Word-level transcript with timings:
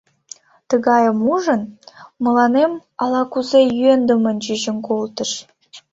Тыгайым 0.69 1.17
ужын, 1.33 1.61
мыланем 2.23 2.71
ала-кузе 3.03 3.61
йӧндымын 3.81 4.37
чучын 4.45 4.77
колтыш. 4.87 5.31